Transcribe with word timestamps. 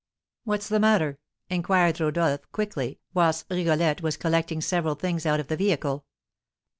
"What's 0.45 0.67
the 0.67 0.79
matter?" 0.79 1.19
inquired 1.47 1.99
Rodolph, 1.99 2.51
quickly, 2.51 2.97
whilst 3.13 3.45
Rigolette 3.51 4.01
was 4.01 4.17
collecting 4.17 4.59
several 4.59 4.95
things 4.95 5.27
out 5.27 5.39
of 5.39 5.47
the 5.47 5.55
vehicle. 5.55 6.05